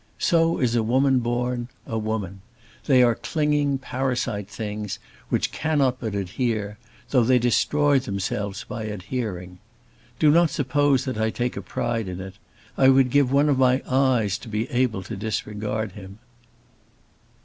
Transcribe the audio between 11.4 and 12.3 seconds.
a pride in